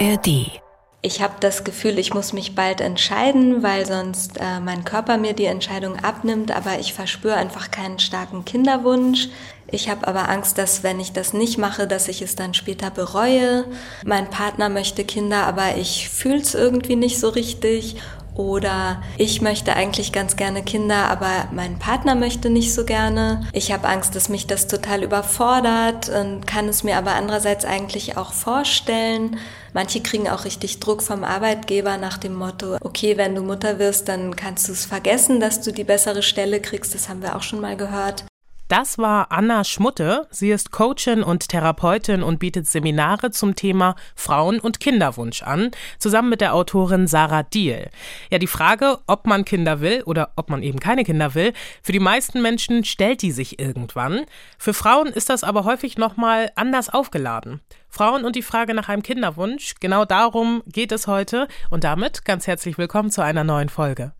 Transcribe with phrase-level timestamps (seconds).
[0.00, 0.60] ARD.
[1.02, 5.34] Ich habe das Gefühl, ich muss mich bald entscheiden, weil sonst äh, mein Körper mir
[5.34, 9.28] die Entscheidung abnimmt, aber ich verspüre einfach keinen starken Kinderwunsch.
[9.70, 12.90] Ich habe aber Angst, dass wenn ich das nicht mache, dass ich es dann später
[12.90, 13.66] bereue.
[14.04, 17.96] Mein Partner möchte Kinder, aber ich fühle es irgendwie nicht so richtig.
[18.34, 23.46] Oder ich möchte eigentlich ganz gerne Kinder, aber mein Partner möchte nicht so gerne.
[23.52, 28.16] Ich habe Angst, dass mich das total überfordert und kann es mir aber andererseits eigentlich
[28.16, 29.38] auch vorstellen.
[29.74, 34.08] Manche kriegen auch richtig Druck vom Arbeitgeber nach dem Motto, okay, wenn du Mutter wirst,
[34.08, 36.94] dann kannst du es vergessen, dass du die bessere Stelle kriegst.
[36.94, 38.24] Das haben wir auch schon mal gehört.
[38.68, 40.26] Das war Anna Schmutte.
[40.30, 46.30] Sie ist Coachin und Therapeutin und bietet Seminare zum Thema Frauen- und Kinderwunsch an, zusammen
[46.30, 47.90] mit der Autorin Sarah Diel.
[48.30, 51.92] Ja, die Frage, ob man Kinder will oder ob man eben keine Kinder will, für
[51.92, 54.24] die meisten Menschen stellt die sich irgendwann.
[54.56, 57.60] Für Frauen ist das aber häufig nochmal anders aufgeladen.
[57.90, 62.46] Frauen und die Frage nach einem Kinderwunsch, genau darum geht es heute und damit ganz
[62.46, 64.12] herzlich willkommen zu einer neuen Folge.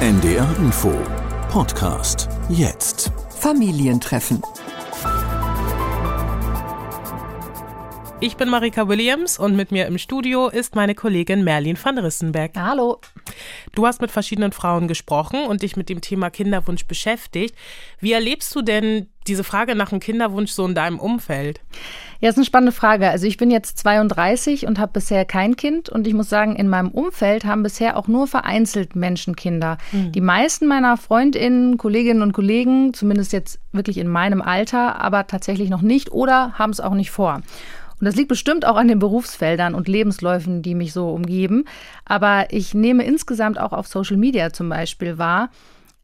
[0.00, 0.92] NDR Info
[1.52, 3.12] Podcast jetzt.
[3.38, 4.40] Familientreffen.
[8.22, 12.52] Ich bin Marika Williams und mit mir im Studio ist meine Kollegin Merlin van Rissenberg.
[12.56, 13.00] Hallo.
[13.74, 17.56] Du hast mit verschiedenen Frauen gesprochen und dich mit dem Thema Kinderwunsch beschäftigt.
[17.98, 21.60] Wie erlebst du denn diese Frage nach einem Kinderwunsch so in deinem Umfeld?
[22.20, 23.08] Ja, ist eine spannende Frage.
[23.08, 26.68] Also ich bin jetzt 32 und habe bisher kein Kind und ich muss sagen, in
[26.68, 29.78] meinem Umfeld haben bisher auch nur vereinzelt Menschen Kinder.
[29.90, 30.12] Mhm.
[30.12, 35.70] Die meisten meiner Freundinnen, Kolleginnen und Kollegen, zumindest jetzt wirklich in meinem Alter, aber tatsächlich
[35.70, 37.40] noch nicht oder haben es auch nicht vor.
[38.02, 41.66] Und das liegt bestimmt auch an den Berufsfeldern und Lebensläufen, die mich so umgeben.
[42.04, 45.50] Aber ich nehme insgesamt auch auf Social Media zum Beispiel wahr,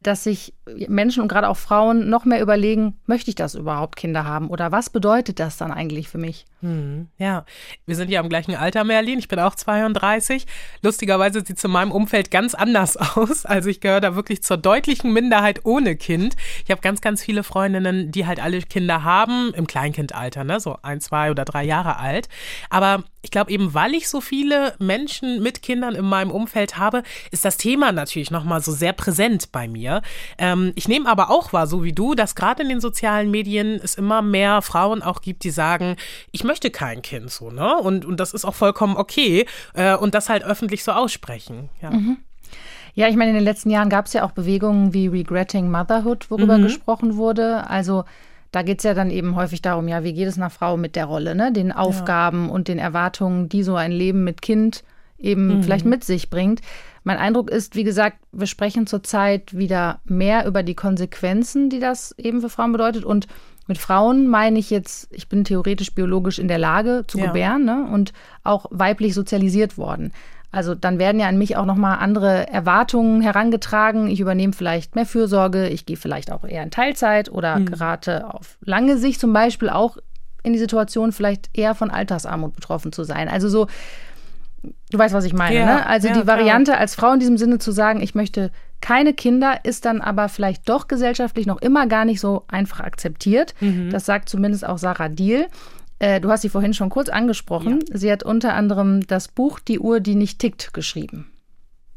[0.01, 0.53] dass sich
[0.87, 4.71] Menschen und gerade auch Frauen noch mehr überlegen, möchte ich das überhaupt Kinder haben oder
[4.71, 6.45] was bedeutet das dann eigentlich für mich?
[6.61, 7.45] Hm, ja,
[7.85, 9.17] wir sind ja im gleichen Alter, Merlin.
[9.19, 10.45] Ich bin auch 32.
[10.81, 13.45] Lustigerweise sieht es in meinem Umfeld ganz anders aus.
[13.45, 16.35] Also ich gehöre da wirklich zur deutlichen Minderheit ohne Kind.
[16.65, 20.59] Ich habe ganz, ganz viele Freundinnen, die halt alle Kinder haben, im Kleinkindalter, ne?
[20.59, 22.27] so ein, zwei oder drei Jahre alt.
[22.69, 27.03] Aber ich glaube eben, weil ich so viele Menschen mit Kindern in meinem Umfeld habe,
[27.31, 30.01] ist das Thema natürlich nochmal so sehr präsent bei mir.
[30.37, 33.79] Ähm, ich nehme aber auch wahr, so wie du, dass gerade in den sozialen Medien
[33.83, 35.97] es immer mehr Frauen auch gibt, die sagen,
[36.31, 37.77] ich möchte kein Kind so, ne?
[37.77, 39.45] Und, und das ist auch vollkommen okay.
[39.75, 41.69] Äh, und das halt öffentlich so aussprechen.
[41.79, 41.91] Ja.
[41.91, 42.17] Mhm.
[42.95, 46.31] Ja, ich meine, in den letzten Jahren gab es ja auch Bewegungen wie Regretting Motherhood,
[46.31, 46.63] worüber mhm.
[46.63, 47.69] gesprochen wurde.
[47.69, 48.03] Also
[48.51, 50.95] da geht es ja dann eben häufig darum, ja, wie geht es einer Frau mit
[50.95, 51.53] der Rolle, ne?
[51.53, 52.51] Den Aufgaben ja.
[52.51, 54.83] und den Erwartungen, die so ein Leben mit Kind
[55.19, 55.63] eben mhm.
[55.63, 56.61] vielleicht mit sich bringt.
[57.03, 62.15] Mein Eindruck ist, wie gesagt, wir sprechen zurzeit wieder mehr über die Konsequenzen, die das
[62.17, 63.05] eben für Frauen bedeutet.
[63.05, 63.27] Und
[63.69, 67.27] mit Frauen meine ich jetzt, ich bin theoretisch biologisch in der Lage zu ja.
[67.27, 67.87] gebären ne?
[67.89, 68.13] und
[68.43, 70.11] auch weiblich sozialisiert worden.
[70.51, 74.07] Also dann werden ja an mich auch nochmal andere Erwartungen herangetragen.
[74.07, 77.67] Ich übernehme vielleicht mehr Fürsorge, ich gehe vielleicht auch eher in Teilzeit oder mhm.
[77.67, 79.97] gerate auf lange Sicht zum Beispiel auch
[80.41, 83.29] in die Situation, vielleicht eher von Altersarmut betroffen zu sein.
[83.29, 83.67] Also so,
[84.89, 85.55] du weißt, was ich meine.
[85.55, 85.85] Ja, ne?
[85.85, 86.81] Also ja, die Variante klar.
[86.81, 88.51] als Frau in diesem Sinne zu sagen, ich möchte
[88.81, 93.53] keine Kinder, ist dann aber vielleicht doch gesellschaftlich noch immer gar nicht so einfach akzeptiert.
[93.59, 93.89] Mhm.
[93.89, 95.47] Das sagt zumindest auch Sarah Diel.
[95.99, 97.79] Äh, du hast sie vorhin schon kurz angesprochen.
[97.89, 97.97] Ja.
[97.97, 101.31] Sie hat unter anderem das Buch Die Uhr, die nicht tickt, geschrieben.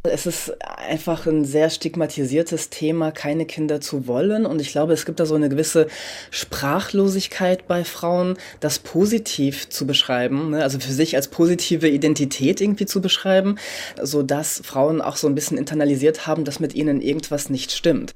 [0.04, 4.46] Es ist einfach ein sehr stigmatisiertes Thema, keine Kinder zu wollen.
[4.46, 5.86] Und ich glaube, es gibt da so eine gewisse
[6.32, 10.64] Sprachlosigkeit bei Frauen, das positiv zu beschreiben, ne?
[10.64, 13.58] also für sich als positive Identität irgendwie zu beschreiben,
[14.02, 18.12] so dass Frauen auch so ein bisschen internalisiert haben, dass mit ihnen irgendwas nicht stimmt.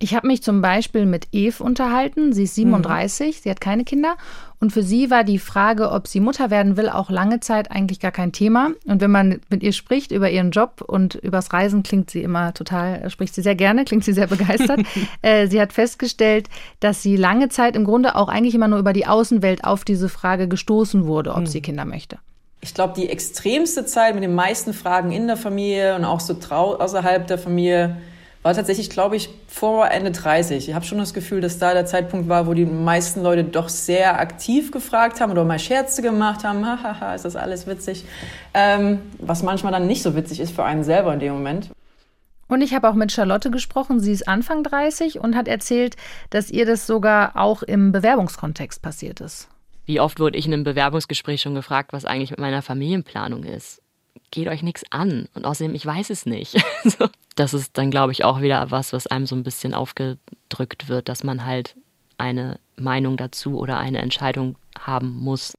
[0.00, 2.32] Ich habe mich zum Beispiel mit Eve unterhalten.
[2.32, 3.40] Sie ist 37, mhm.
[3.42, 4.16] sie hat keine Kinder.
[4.60, 7.98] Und für sie war die Frage, ob sie Mutter werden will, auch lange Zeit eigentlich
[7.98, 8.70] gar kein Thema.
[8.86, 12.54] Und wenn man mit ihr spricht über ihren Job und übers Reisen, klingt sie immer
[12.54, 14.80] total, spricht sie sehr gerne, klingt sie sehr begeistert.
[15.22, 16.48] äh, sie hat festgestellt,
[16.78, 20.08] dass sie lange Zeit im Grunde auch eigentlich immer nur über die Außenwelt auf diese
[20.08, 21.46] Frage gestoßen wurde, ob mhm.
[21.46, 22.18] sie Kinder möchte.
[22.60, 26.34] Ich glaube, die extremste Zeit mit den meisten Fragen in der Familie und auch so
[26.34, 27.96] außerhalb der Familie
[28.42, 30.68] war tatsächlich, glaube ich, vor Ende 30.
[30.68, 33.68] Ich habe schon das Gefühl, dass da der Zeitpunkt war, wo die meisten Leute doch
[33.68, 36.64] sehr aktiv gefragt haben oder mal Scherze gemacht haben.
[36.64, 38.04] Hahaha, ist das alles witzig?
[38.54, 41.70] Ähm, was manchmal dann nicht so witzig ist für einen selber in dem Moment.
[42.48, 44.00] Und ich habe auch mit Charlotte gesprochen.
[44.00, 45.96] Sie ist Anfang 30 und hat erzählt,
[46.30, 49.48] dass ihr das sogar auch im Bewerbungskontext passiert ist.
[49.84, 53.82] Wie oft wurde ich in einem Bewerbungsgespräch schon gefragt, was eigentlich mit meiner Familienplanung ist?
[54.30, 55.28] Geht euch nichts an.
[55.34, 56.56] Und außerdem, ich weiß es nicht.
[57.36, 61.08] das ist dann, glaube ich, auch wieder was, was einem so ein bisschen aufgedrückt wird,
[61.08, 61.76] dass man halt
[62.18, 65.54] eine Meinung dazu oder eine Entscheidung haben muss.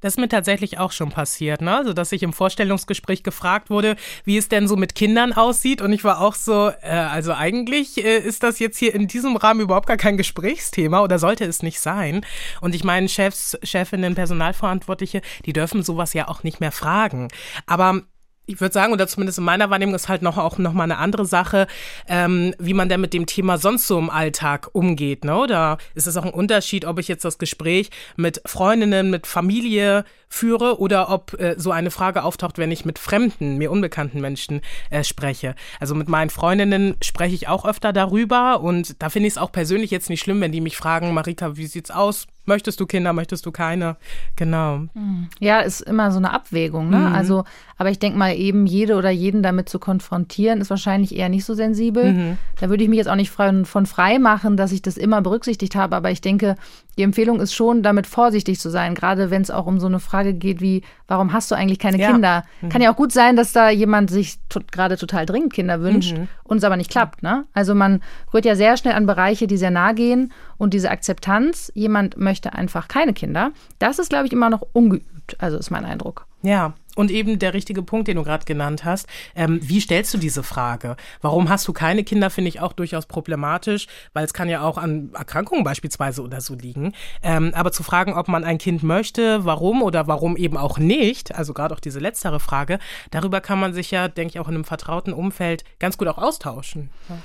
[0.00, 1.76] Das ist mir tatsächlich auch schon passiert, ne?
[1.76, 5.82] Also, dass ich im Vorstellungsgespräch gefragt wurde, wie es denn so mit Kindern aussieht.
[5.82, 9.36] Und ich war auch so, äh, also eigentlich äh, ist das jetzt hier in diesem
[9.36, 12.24] Rahmen überhaupt gar kein Gesprächsthema oder sollte es nicht sein.
[12.60, 17.28] Und ich meine, Chefs, Chefinnen, Personalverantwortliche, die dürfen sowas ja auch nicht mehr fragen.
[17.66, 18.02] Aber
[18.48, 20.98] ich würde sagen, oder zumindest in meiner Wahrnehmung ist halt noch auch noch mal eine
[20.98, 21.66] andere Sache,
[22.08, 25.24] ähm, wie man denn mit dem Thema sonst so im Alltag umgeht.
[25.24, 25.46] Ne?
[25.46, 30.04] Da ist es auch ein Unterschied, ob ich jetzt das Gespräch mit Freundinnen, mit Familie
[30.28, 34.60] führe oder ob äh, so eine Frage auftaucht, wenn ich mit fremden, mir unbekannten Menschen
[34.90, 35.54] äh, spreche.
[35.80, 39.52] Also mit meinen Freundinnen spreche ich auch öfter darüber und da finde ich es auch
[39.52, 42.26] persönlich jetzt nicht schlimm, wenn die mich fragen, Marika, wie sieht's aus?
[42.48, 43.96] Möchtest du Kinder, möchtest du keine?
[44.34, 44.86] Genau.
[44.94, 45.28] Hm.
[45.38, 46.88] Ja, ist immer so eine Abwägung.
[46.88, 46.96] Ne?
[46.96, 47.14] Mhm.
[47.14, 47.44] Also,
[47.76, 51.44] aber ich denke mal, eben jede oder jeden damit zu konfrontieren, ist wahrscheinlich eher nicht
[51.44, 52.14] so sensibel.
[52.14, 52.38] Mhm.
[52.58, 55.20] Da würde ich mich jetzt auch nicht von, von frei machen, dass ich das immer
[55.20, 55.94] berücksichtigt habe.
[55.94, 56.56] Aber ich denke,
[56.96, 60.00] die Empfehlung ist schon, damit vorsichtig zu sein, gerade wenn es auch um so eine
[60.00, 62.10] Frage geht wie, warum hast du eigentlich keine ja.
[62.10, 62.44] Kinder?
[62.60, 62.68] Mhm.
[62.68, 66.16] Kann ja auch gut sein, dass da jemand sich to gerade total dringend Kinder wünscht
[66.16, 66.28] mhm.
[66.44, 67.22] und es aber nicht klappt.
[67.22, 67.44] Ne?
[67.52, 68.00] Also man
[68.32, 72.52] rührt ja sehr schnell an Bereiche, die sehr nah gehen und diese Akzeptanz, jemand möchte
[72.52, 75.36] einfach keine Kinder, das ist, glaube ich, immer noch ungeübt.
[75.38, 76.26] Also ist mein Eindruck.
[76.42, 79.06] Ja, und eben der richtige Punkt, den du gerade genannt hast.
[79.36, 80.96] Ähm, wie stellst du diese Frage?
[81.20, 84.78] Warum hast du keine Kinder, finde ich auch durchaus problematisch, weil es kann ja auch
[84.78, 86.92] an Erkrankungen beispielsweise oder so liegen.
[87.22, 91.36] Ähm, aber zu fragen, ob man ein Kind möchte, warum oder warum eben auch nicht,
[91.36, 92.80] also gerade auch diese letztere Frage,
[93.12, 96.18] darüber kann man sich ja, denke ich, auch in einem vertrauten Umfeld ganz gut auch
[96.18, 96.90] austauschen.
[97.08, 97.16] Ja.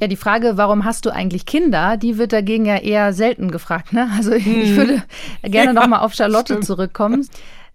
[0.00, 3.92] Ja, die Frage, warum hast du eigentlich Kinder, die wird dagegen ja eher selten gefragt.
[3.92, 4.10] Ne?
[4.16, 4.76] Also ich, ich mhm.
[4.76, 5.02] würde
[5.42, 6.64] gerne ja, nochmal auf Charlotte stimmt.
[6.64, 7.28] zurückkommen.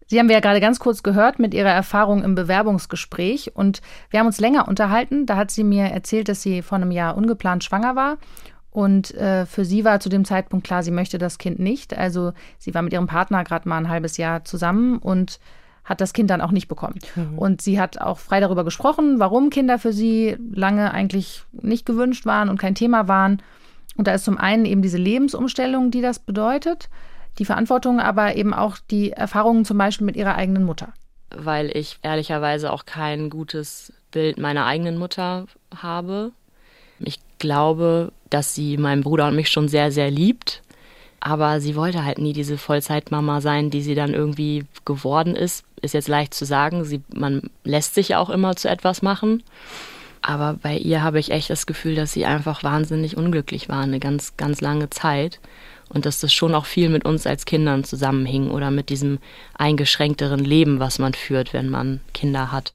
[0.08, 4.20] Sie haben wir ja gerade ganz kurz gehört mit Ihrer Erfahrung im Bewerbungsgespräch und wir
[4.20, 5.26] haben uns länger unterhalten.
[5.26, 8.18] Da hat sie mir erzählt, dass sie vor einem Jahr ungeplant schwanger war
[8.78, 11.98] und äh, für sie war zu dem Zeitpunkt klar, sie möchte das Kind nicht.
[11.98, 15.40] Also sie war mit ihrem Partner gerade mal ein halbes Jahr zusammen und
[15.84, 17.00] hat das Kind dann auch nicht bekommen.
[17.16, 17.40] Mhm.
[17.40, 22.28] Und sie hat auch frei darüber gesprochen, warum Kinder für sie lange eigentlich nicht gewünscht
[22.28, 23.42] waren und kein Thema waren.
[23.96, 26.88] Und da ist zum einen eben diese Lebensumstellung, die das bedeutet
[27.38, 30.94] die Verantwortung, aber eben auch die Erfahrungen zum Beispiel mit ihrer eigenen Mutter.
[31.30, 35.46] Weil ich ehrlicherweise auch kein gutes Bild meiner eigenen Mutter
[35.76, 36.32] habe.
[37.00, 40.62] Ich glaube, dass sie meinen Bruder und mich schon sehr, sehr liebt.
[41.20, 45.66] Aber sie wollte halt nie diese Vollzeitmama sein, die sie dann irgendwie geworden ist.
[45.82, 46.86] Ist jetzt leicht zu sagen.
[46.86, 49.44] Sie, man lässt sich ja auch immer zu etwas machen.
[50.22, 54.00] Aber bei ihr habe ich echt das Gefühl, dass sie einfach wahnsinnig unglücklich war, eine
[54.00, 55.40] ganz, ganz lange Zeit
[55.90, 59.20] und dass das schon auch viel mit uns als Kindern zusammenhing oder mit diesem
[59.58, 62.74] eingeschränkteren Leben, was man führt, wenn man Kinder hat.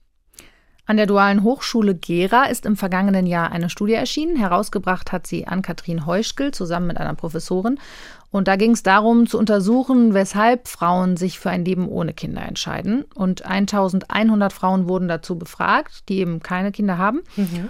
[0.85, 4.37] An der Dualen Hochschule Gera ist im vergangenen Jahr eine Studie erschienen.
[4.37, 7.79] Herausgebracht hat sie Ann-Kathrin Heuschkel zusammen mit einer Professorin.
[8.33, 12.43] Und da ging es darum, zu untersuchen, weshalb Frauen sich für ein Leben ohne Kinder
[12.43, 13.05] entscheiden.
[13.15, 17.23] Und 1100 Frauen wurden dazu befragt, die eben keine Kinder haben.
[17.37, 17.69] Mhm.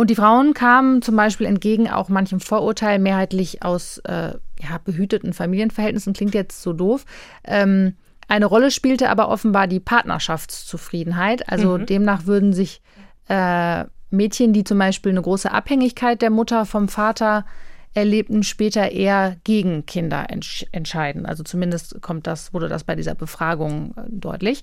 [0.00, 5.34] Und die Frauen kamen zum Beispiel entgegen auch manchem Vorurteil mehrheitlich aus äh, ja, behüteten
[5.34, 7.04] Familienverhältnissen, klingt jetzt so doof.
[7.44, 11.52] Ähm, eine Rolle spielte aber offenbar die Partnerschaftszufriedenheit.
[11.52, 11.84] Also mhm.
[11.84, 12.80] demnach würden sich
[13.28, 17.44] äh, Mädchen, die zum Beispiel eine große Abhängigkeit der Mutter vom Vater
[17.92, 21.26] erlebten, später eher gegen Kinder entsch entscheiden.
[21.26, 24.62] Also zumindest kommt das, wurde das bei dieser Befragung äh, deutlich.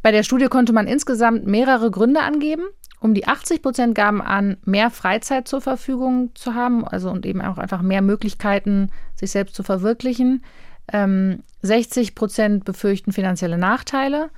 [0.00, 2.62] Bei der Studie konnte man insgesamt mehrere Gründe angeben.
[3.00, 7.40] Um die 80 Prozent gaben an, mehr Freizeit zur Verfügung zu haben, also und eben
[7.40, 10.44] auch einfach mehr Möglichkeiten, sich selbst zu verwirklichen.
[10.92, 14.30] Ähm, 60 Prozent befürchten finanzielle Nachteile.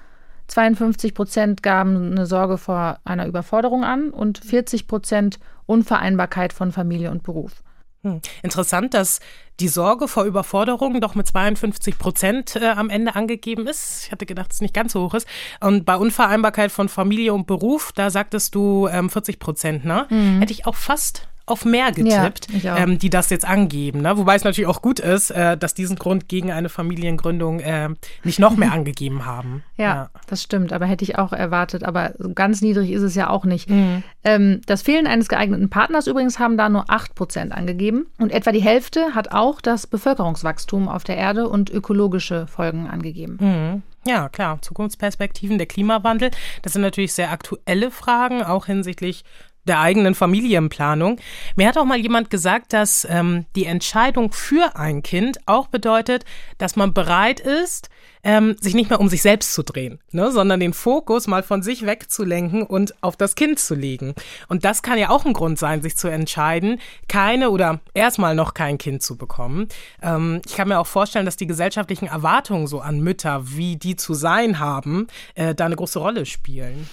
[0.46, 7.10] 52 Prozent gaben eine Sorge vor einer Überforderung an und 40 Prozent Unvereinbarkeit von Familie
[7.10, 7.62] und Beruf.
[8.02, 8.20] Hm.
[8.42, 9.20] Interessant, dass
[9.60, 14.06] die Sorge vor Überforderung doch mit 52 Prozent äh, am Ende angegeben ist.
[14.06, 15.26] Ich hatte gedacht, es nicht ganz so hoch ist.
[15.60, 20.06] Und bei Unvereinbarkeit von Familie und Beruf, da sagtest du ähm, 40 Prozent, ne?
[20.10, 20.40] Mhm.
[20.40, 24.00] Hätte ich auch fast auf mehr getippt, ja, ähm, die das jetzt angeben.
[24.00, 24.16] Ne?
[24.16, 27.90] Wobei es natürlich auch gut ist, äh, dass diesen Grund gegen eine Familiengründung äh,
[28.24, 29.62] nicht noch mehr angegeben haben.
[29.76, 30.72] Ja, ja, das stimmt.
[30.72, 31.84] Aber hätte ich auch erwartet.
[31.84, 33.68] Aber ganz niedrig ist es ja auch nicht.
[33.68, 34.02] Mhm.
[34.24, 38.06] Ähm, das Fehlen eines geeigneten Partners übrigens haben da nur 8 Prozent angegeben.
[38.18, 43.36] Und etwa die Hälfte hat auch das Bevölkerungswachstum auf der Erde und ökologische Folgen angegeben.
[43.40, 43.82] Mhm.
[44.04, 46.32] Ja, klar, Zukunftsperspektiven, der Klimawandel,
[46.62, 49.24] das sind natürlich sehr aktuelle Fragen, auch hinsichtlich
[49.64, 51.18] der eigenen Familienplanung.
[51.56, 56.24] Mir hat auch mal jemand gesagt, dass ähm, die Entscheidung für ein Kind auch bedeutet,
[56.58, 57.88] dass man bereit ist,
[58.24, 61.62] ähm, sich nicht mehr um sich selbst zu drehen, ne, sondern den Fokus mal von
[61.62, 64.14] sich wegzulenken und auf das Kind zu legen.
[64.48, 68.54] Und das kann ja auch ein Grund sein, sich zu entscheiden, keine oder erstmal noch
[68.54, 69.68] kein Kind zu bekommen.
[70.02, 73.96] Ähm, ich kann mir auch vorstellen, dass die gesellschaftlichen Erwartungen so an Mütter, wie die
[73.96, 76.88] zu sein haben, äh, da eine große Rolle spielen.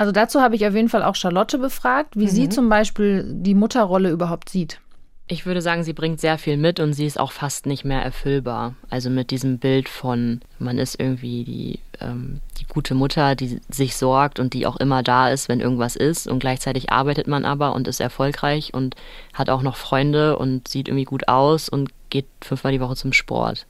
[0.00, 2.30] Also dazu habe ich auf jeden Fall auch Charlotte befragt, wie mhm.
[2.30, 4.80] sie zum Beispiel die Mutterrolle überhaupt sieht.
[5.28, 8.02] Ich würde sagen, sie bringt sehr viel mit und sie ist auch fast nicht mehr
[8.02, 8.76] erfüllbar.
[8.88, 13.94] Also mit diesem Bild von, man ist irgendwie die, ähm, die gute Mutter, die sich
[13.94, 16.26] sorgt und die auch immer da ist, wenn irgendwas ist.
[16.26, 18.96] Und gleichzeitig arbeitet man aber und ist erfolgreich und
[19.34, 23.12] hat auch noch Freunde und sieht irgendwie gut aus und geht fünfmal die Woche zum
[23.12, 23.66] Sport.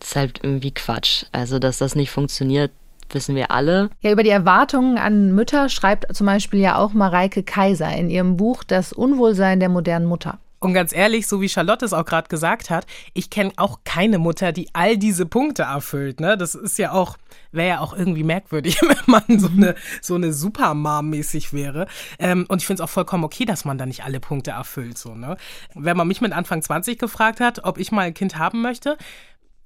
[0.00, 1.24] Das ist halt irgendwie Quatsch.
[1.32, 2.72] Also, dass das nicht funktioniert,
[3.14, 3.90] wissen wir alle.
[4.00, 8.36] Ja, über die Erwartungen an Mütter schreibt zum Beispiel ja auch Mareike Kaiser in ihrem
[8.36, 10.38] Buch Das Unwohlsein der modernen Mutter.
[10.62, 14.18] Und ganz ehrlich, so wie Charlotte es auch gerade gesagt hat, ich kenne auch keine
[14.18, 16.20] Mutter, die all diese Punkte erfüllt.
[16.20, 16.38] Ne?
[16.38, 17.16] Das ist ja auch,
[17.50, 21.88] wäre ja auch irgendwie merkwürdig, wenn man so eine, so eine Supermom-mäßig wäre.
[22.20, 24.98] Ähm, und ich finde es auch vollkommen okay, dass man da nicht alle Punkte erfüllt.
[24.98, 25.36] So, ne?
[25.74, 28.96] Wenn man mich mit Anfang 20 gefragt hat, ob ich mal ein Kind haben möchte,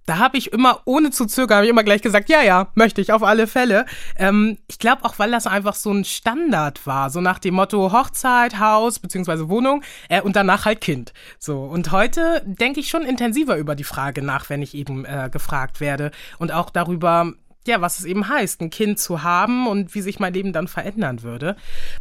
[0.06, 3.00] da habe ich immer, ohne zu zögern, habe ich immer gleich gesagt, ja, ja, möchte
[3.00, 3.84] ich auf alle Fälle.
[4.16, 7.92] Ähm, ich glaube auch, weil das einfach so ein Standard war, so nach dem Motto
[7.92, 11.12] Hochzeit, Haus beziehungsweise Wohnung äh, und danach halt Kind.
[11.38, 15.28] So und heute denke ich schon intensiver über die Frage nach, wenn ich eben äh,
[15.30, 17.32] gefragt werde und auch darüber,
[17.66, 20.68] ja, was es eben heißt, ein Kind zu haben und wie sich mein Leben dann
[20.68, 21.56] verändern würde.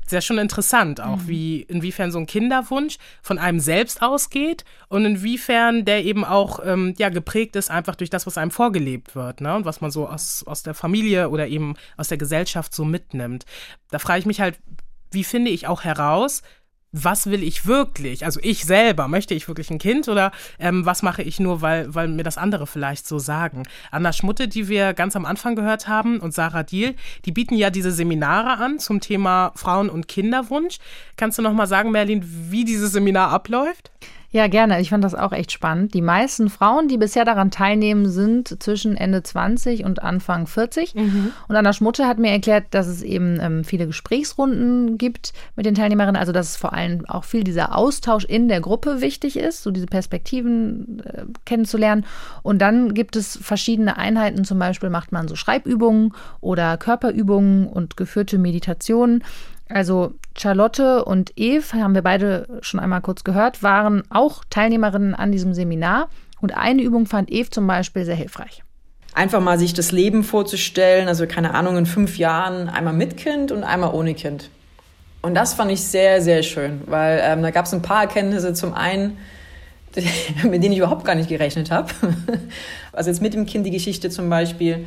[0.06, 1.28] Sehr schon interessant auch, mhm.
[1.28, 6.94] wie, inwiefern so ein Kinderwunsch von einem selbst ausgeht und inwiefern der eben auch, ähm,
[6.98, 10.08] ja, geprägt ist einfach durch das, was einem vorgelebt wird, ne, und was man so
[10.08, 13.46] aus, aus der Familie oder eben aus der Gesellschaft so mitnimmt.
[13.92, 14.60] Da frage ich mich halt,
[15.12, 16.42] wie finde ich auch heraus,
[16.96, 18.24] was will ich wirklich?
[18.24, 21.94] Also ich selber, möchte ich wirklich ein Kind oder ähm, was mache ich nur, weil,
[21.94, 23.64] weil mir das andere vielleicht so sagen?
[23.92, 27.70] Anna Schmutte, die wir ganz am Anfang gehört haben, und Sarah Diel, die bieten ja
[27.70, 30.78] diese Seminare an zum Thema Frauen- und Kinderwunsch.
[31.18, 33.92] Kannst du noch mal sagen, Merlin, wie dieses Seminar abläuft?
[34.36, 34.82] Ja, gerne.
[34.82, 35.94] Ich fand das auch echt spannend.
[35.94, 40.94] Die meisten Frauen, die bisher daran teilnehmen, sind zwischen Ende 20 und Anfang 40.
[40.94, 41.32] Mhm.
[41.48, 45.74] Und Anna Schmutte hat mir erklärt, dass es eben ähm, viele Gesprächsrunden gibt mit den
[45.74, 46.18] Teilnehmerinnen.
[46.18, 49.72] Also, dass es vor allem auch viel dieser Austausch in der Gruppe wichtig ist, so
[49.72, 52.06] diese Perspektiven äh, kennenzulernen.
[52.44, 54.44] Und dann gibt es verschiedene Einheiten.
[54.44, 59.24] Zum Beispiel macht man so Schreibübungen oder Körperübungen und geführte Meditationen.
[59.70, 65.32] Also Charlotte und Eve, haben wir beide schon einmal kurz gehört, waren auch Teilnehmerinnen an
[65.32, 66.10] diesem Seminar.
[66.40, 68.64] Und eine Übung fand Eve zum Beispiel sehr hilfreich.
[69.14, 73.52] Einfach mal sich das Leben vorzustellen, also keine Ahnung, in fünf Jahren einmal mit Kind
[73.52, 74.50] und einmal ohne Kind.
[75.22, 78.54] Und das fand ich sehr, sehr schön, weil ähm, da gab es ein paar Erkenntnisse.
[78.54, 79.18] Zum einen,
[80.44, 81.92] mit denen ich überhaupt gar nicht gerechnet habe.
[82.92, 84.86] Also jetzt mit dem Kind die Geschichte zum Beispiel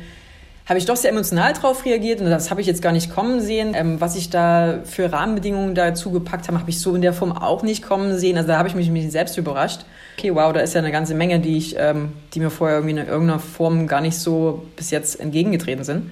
[0.69, 3.41] habe ich doch sehr emotional drauf reagiert und das habe ich jetzt gar nicht kommen
[3.41, 3.73] sehen.
[3.73, 7.31] Ähm, was ich da für Rahmenbedingungen dazu gepackt habe, habe ich so in der Form
[7.31, 8.37] auch nicht kommen sehen.
[8.37, 9.81] Also da habe ich mich, mich selbst überrascht.
[10.15, 12.99] Okay, wow, da ist ja eine ganze Menge, die ich, ähm, die mir vorher irgendwie
[12.99, 16.11] in irgendeiner Form gar nicht so bis jetzt entgegengetreten sind.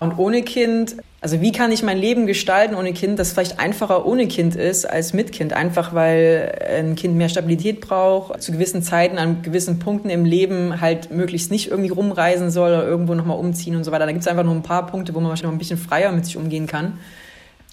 [0.00, 4.06] Und ohne Kind, also wie kann ich mein Leben gestalten ohne Kind, das vielleicht einfacher
[4.06, 5.52] ohne Kind ist als mit Kind.
[5.52, 10.80] Einfach weil ein Kind mehr Stabilität braucht, zu gewissen Zeiten, an gewissen Punkten im Leben
[10.80, 14.06] halt möglichst nicht irgendwie rumreisen soll oder irgendwo nochmal umziehen und so weiter.
[14.06, 16.12] Da gibt es einfach nur ein paar Punkte, wo man wahrscheinlich noch ein bisschen freier
[16.12, 16.96] mit sich umgehen kann.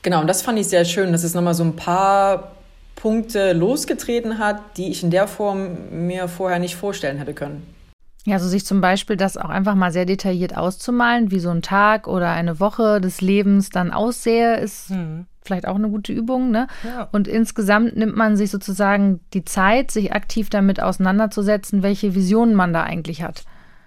[0.01, 2.53] Genau, und das fand ich sehr schön, dass es nochmal so ein paar
[2.95, 7.72] Punkte losgetreten hat, die ich in der Form mir vorher nicht vorstellen hätte können.
[8.25, 11.61] Ja, also sich zum Beispiel das auch einfach mal sehr detailliert auszumalen, wie so ein
[11.61, 15.25] Tag oder eine Woche des Lebens dann aussehe, ist hm.
[15.41, 16.49] vielleicht auch eine gute Übung.
[16.49, 16.67] Ne?
[16.83, 17.09] Ja.
[17.11, 22.71] Und insgesamt nimmt man sich sozusagen die Zeit, sich aktiv damit auseinanderzusetzen, welche Visionen man
[22.71, 23.43] da eigentlich hat.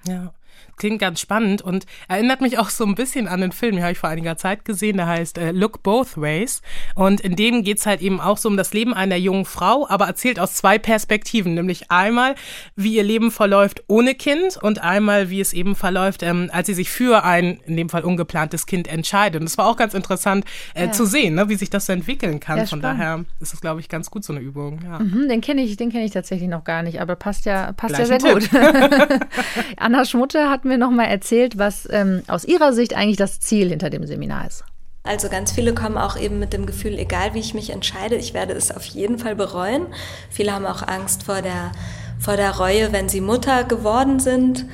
[0.07, 0.33] Ja
[0.77, 3.93] klingt ganz spannend und erinnert mich auch so ein bisschen an den Film, den habe
[3.93, 6.63] ich vor einiger Zeit gesehen, der heißt äh, Look Both Ways.
[6.95, 9.87] Und in dem geht es halt eben auch so um das Leben einer jungen Frau,
[9.89, 12.35] aber erzählt aus zwei Perspektiven, nämlich einmal,
[12.75, 16.75] wie ihr Leben verläuft ohne Kind und einmal, wie es eben verläuft, ähm, als sie
[16.75, 19.41] sich für ein, in dem Fall ungeplantes Kind entscheidet.
[19.41, 20.93] Und das war auch ganz interessant äh, ja.
[20.93, 22.59] zu sehen, ne, wie sich das so entwickeln kann.
[22.59, 24.81] Ja, Von daher ist es, glaube ich, ganz gut, so eine Übung.
[24.85, 24.99] Ja.
[24.99, 28.05] Mhm, den kenne ich, den ich tatsächlich noch gar nicht, aber passt ja, passt ja
[28.05, 28.51] sehr gut.
[29.77, 33.69] Anna Schmutte hat mir noch mal erzählt, was ähm, aus ihrer Sicht eigentlich das Ziel
[33.69, 34.65] hinter dem Seminar ist.
[35.07, 38.35] Also ganz viele kommen auch eben mit dem Gefühl, egal wie ich mich entscheide, ich
[38.35, 39.87] werde es auf jeden Fall bereuen.
[40.31, 41.73] Viele haben auch Angst vor der,
[42.19, 44.67] vor der Reue, wenn sie Mutter geworden sind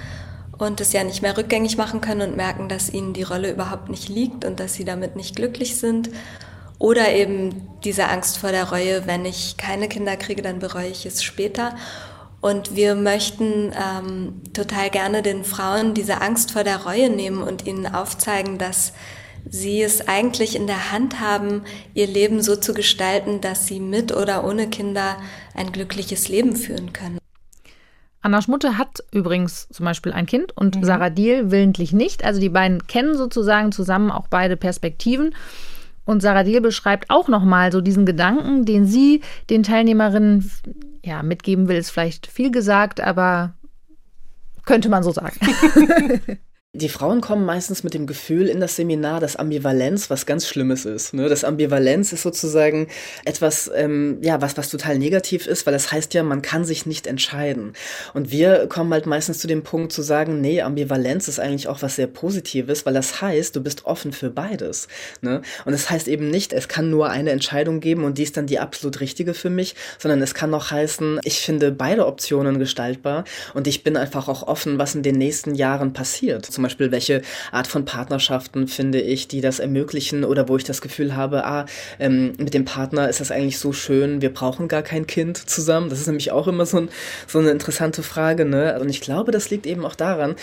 [0.57, 3.91] und es ja nicht mehr rückgängig machen können und merken, dass ihnen die Rolle überhaupt
[3.91, 6.09] nicht liegt und dass sie damit nicht glücklich sind.
[6.79, 11.05] Oder eben diese Angst vor der Reue, wenn ich keine Kinder kriege, dann bereue ich
[11.05, 11.77] es später.
[12.43, 17.67] Und wir möchten ähm, total gerne den Frauen diese Angst vor der Reue nehmen und
[17.67, 18.93] ihnen aufzeigen, dass
[19.49, 21.63] sie es eigentlich in der Hand haben,
[21.95, 25.19] ihr Leben so zu gestalten, dass sie mit oder ohne Kinder
[25.55, 27.19] ein glückliches Leben führen können.
[28.23, 30.85] Anna Schmutte hat übrigens zum Beispiel ein Kind und mhm.
[30.85, 32.25] Sarah Diel willentlich nicht.
[32.25, 35.33] Also die beiden kennen sozusagen zusammen auch beide Perspektiven.
[36.05, 40.51] Und Sarah Diel beschreibt auch nochmal so diesen Gedanken, den sie den Teilnehmerinnen
[41.05, 43.55] ja, mitgeben will, ist vielleicht viel gesagt, aber
[44.65, 45.37] könnte man so sagen.
[46.75, 50.87] Die Frauen kommen meistens mit dem Gefühl in das Seminar, dass Ambivalenz was ganz Schlimmes
[50.87, 51.13] ist.
[51.13, 51.29] Ne?
[51.29, 52.89] Das Ambivalenz ist sozusagen
[53.27, 56.87] etwas, ähm, ja, was, was total negativ ist, weil das heißt ja, man kann sich
[56.87, 57.75] nicht entscheiden.
[58.15, 61.83] Und wir kommen halt meistens zu dem Punkt zu sagen, nee, Ambivalenz ist eigentlich auch
[61.83, 64.89] was sehr Positives, weil das heißt, du bist offen für beides.
[65.21, 65.43] Ne?
[65.67, 68.47] Und das heißt eben nicht, es kann nur eine Entscheidung geben und die ist dann
[68.47, 73.25] die absolut richtige für mich, sondern es kann auch heißen, ich finde beide Optionen gestaltbar
[73.53, 76.47] und ich bin einfach auch offen, was in den nächsten Jahren passiert.
[76.47, 80.63] Zum zum Beispiel, welche Art von Partnerschaften finde ich, die das ermöglichen oder wo ich
[80.63, 81.67] das Gefühl habe, ah,
[81.99, 85.91] ähm, mit dem Partner ist das eigentlich so schön, wir brauchen gar kein Kind zusammen.
[85.91, 86.89] Das ist nämlich auch immer so, ein,
[87.27, 88.45] so eine interessante Frage.
[88.45, 88.79] Ne?
[88.81, 90.37] Und ich glaube, das liegt eben auch daran,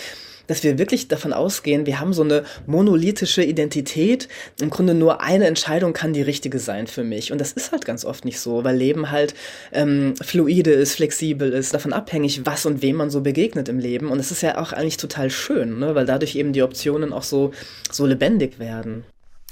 [0.50, 4.28] dass wir wirklich davon ausgehen, wir haben so eine monolithische Identität.
[4.60, 7.30] Im Grunde nur eine Entscheidung kann die richtige sein für mich.
[7.30, 9.34] Und das ist halt ganz oft nicht so, weil Leben halt
[9.72, 14.08] ähm, fluide ist, flexibel ist, davon abhängig, was und wem man so begegnet im Leben.
[14.08, 15.94] Und es ist ja auch eigentlich total schön, ne?
[15.94, 17.52] weil dadurch eben die Optionen auch so,
[17.92, 19.04] so lebendig werden.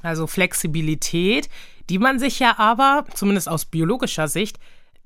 [0.02, 1.48] Also Flexibilität,
[1.90, 4.58] die man sich ja aber, zumindest aus biologischer Sicht,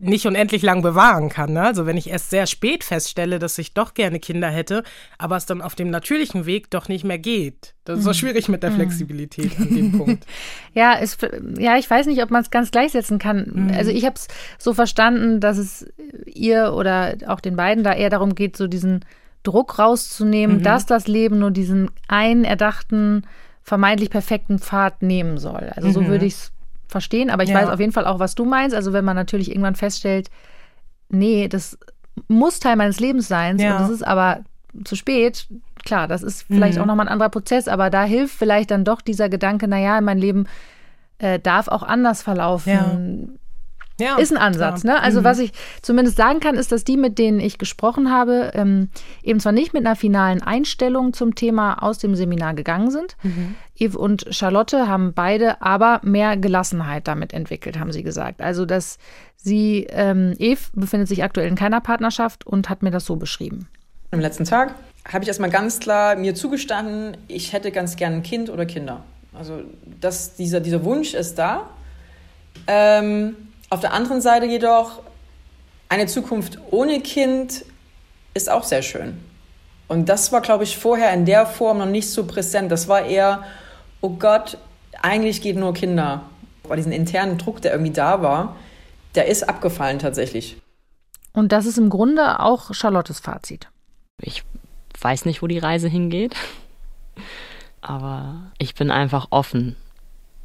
[0.03, 1.53] nicht unendlich lang bewahren kann.
[1.53, 1.63] Ne?
[1.63, 4.83] Also wenn ich erst sehr spät feststelle, dass ich doch gerne Kinder hätte,
[5.17, 7.75] aber es dann auf dem natürlichen Weg doch nicht mehr geht.
[7.85, 8.15] Das ist so mhm.
[8.15, 8.75] schwierig mit der mhm.
[8.77, 10.27] Flexibilität an dem Punkt.
[10.75, 11.19] Ja, es,
[11.59, 13.51] ja, ich weiß nicht, ob man es ganz gleichsetzen kann.
[13.53, 13.75] Mhm.
[13.77, 14.27] Also ich habe es
[14.59, 15.87] so verstanden, dass es
[16.25, 19.05] ihr oder auch den beiden da eher darum geht, so diesen
[19.43, 20.63] Druck rauszunehmen, mhm.
[20.63, 23.25] dass das Leben nur diesen einen erdachten,
[23.63, 25.71] vermeintlich perfekten Pfad nehmen soll.
[25.77, 26.09] Also so mhm.
[26.09, 26.52] würde ich es
[26.93, 27.57] verstehen, aber ich ja.
[27.57, 28.75] weiß auf jeden Fall auch, was du meinst.
[28.75, 30.31] Also wenn man natürlich irgendwann feststellt,
[31.09, 31.79] nee, das
[32.29, 33.73] muss Teil meines Lebens sein ja.
[33.73, 34.41] und das ist aber
[34.85, 35.47] zu spät,
[35.85, 36.83] klar, das ist vielleicht mhm.
[36.83, 40.19] auch nochmal ein anderer Prozess, aber da hilft vielleicht dann doch dieser Gedanke, naja, mein
[40.19, 40.47] Leben
[41.19, 42.73] äh, darf auch anders verlaufen.
[42.73, 43.22] Ja.
[44.03, 44.85] Ja, ist ein Ansatz.
[44.85, 45.01] Ne?
[45.01, 45.25] Also mhm.
[45.25, 48.89] was ich zumindest sagen kann, ist, dass die, mit denen ich gesprochen habe, ähm,
[49.23, 53.17] eben zwar nicht mit einer finalen Einstellung zum Thema aus dem Seminar gegangen sind.
[53.23, 53.55] Mhm.
[53.77, 58.43] Eve und Charlotte haben beide aber mehr Gelassenheit damit entwickelt, haben sie gesagt.
[58.43, 58.99] Also dass
[59.37, 63.69] sie, ähm, Eve befindet sich aktuell in keiner Partnerschaft und hat mir das so beschrieben.
[64.11, 64.75] Am letzten Tag
[65.11, 69.03] habe ich erstmal ganz klar mir zugestanden, ich hätte ganz gern ein Kind oder Kinder.
[69.35, 69.63] Also
[70.01, 71.69] das, dieser, dieser Wunsch ist da.
[72.67, 73.37] Ähm,
[73.73, 75.01] auf der anderen Seite jedoch,
[75.89, 77.65] eine Zukunft ohne Kind
[78.35, 79.19] ist auch sehr schön.
[79.89, 82.71] Und das war, glaube ich, vorher in der Form noch nicht so präsent.
[82.71, 83.45] Das war eher,
[84.03, 84.59] oh Gott,
[85.01, 86.25] eigentlich geht nur Kinder.
[86.65, 88.57] Weil diesen internen Druck, der irgendwie da war,
[89.15, 90.59] der ist abgefallen tatsächlich.
[91.33, 93.69] Und das ist im Grunde auch Charlottes Fazit.
[94.21, 94.45] Ich
[95.01, 96.35] weiß nicht, wo die Reise hingeht,
[97.81, 99.77] aber ich bin einfach offen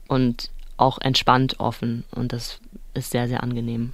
[0.07, 2.61] und auch entspannt offen und das
[2.93, 3.93] ist sehr, sehr angenehm.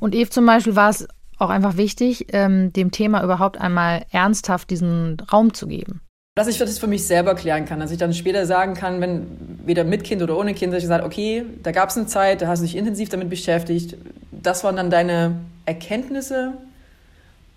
[0.00, 1.06] Und Eve zum Beispiel war es
[1.38, 6.00] auch einfach wichtig, ähm, dem Thema überhaupt einmal ernsthaft diesen Raum zu geben.
[6.36, 9.26] Dass ich das für mich selber klären kann, dass ich dann später sagen kann, wenn
[9.64, 12.42] weder mit Kind oder ohne Kind, dass ich sage, okay, da gab es eine Zeit,
[12.42, 13.96] da hast du dich intensiv damit beschäftigt,
[14.32, 16.54] das waren dann deine Erkenntnisse